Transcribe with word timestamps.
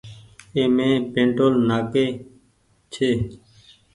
اي 0.55 0.63
مين 0.75 0.95
پيٽول 1.13 1.53
نآ 1.67 1.77
ڪي 1.91 2.05
ڇي۔ 2.93 3.09